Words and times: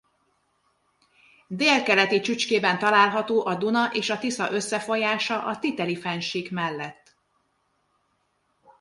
Délkeleti 1.47 2.19
csücskében 2.19 2.79
található 2.79 3.45
a 3.45 3.55
Duna 3.55 3.89
és 3.93 4.09
a 4.09 4.19
Tisza 4.19 4.51
összefolyása 4.51 5.43
a 5.45 5.59
Titeli-fennsík 5.59 6.51
mellett. 6.51 7.15